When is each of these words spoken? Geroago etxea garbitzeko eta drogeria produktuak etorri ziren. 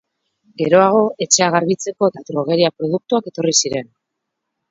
Geroago 0.61 1.01
etxea 1.25 1.49
garbitzeko 1.57 2.09
eta 2.13 2.25
drogeria 2.31 2.73
produktuak 2.79 3.31
etorri 3.33 3.53
ziren. 3.65 3.93